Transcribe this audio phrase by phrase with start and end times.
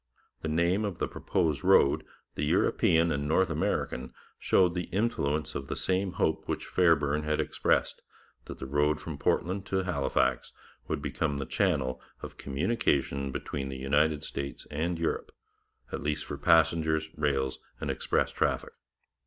[0.41, 2.03] The name of the proposed road,
[2.33, 7.39] the European and North American, showed the influence of the same hope which Fairbairn had
[7.39, 8.01] expressed
[8.45, 10.53] that the road from Portland to Halifax
[10.87, 15.31] would become the channel of communication between the United States and Europe,
[15.91, 18.73] at least for passengers, mails, and express traffic.